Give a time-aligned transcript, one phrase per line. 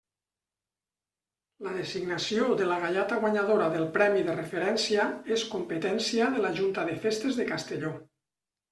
[1.67, 5.07] La designació de la gaiata guanyadora del premi de referència
[5.39, 7.99] és competència de la Junta de Festes de Castelló.